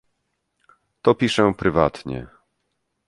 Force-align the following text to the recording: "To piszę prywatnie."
"To 1.01 1.15
piszę 1.15 1.53
prywatnie." 1.57 2.27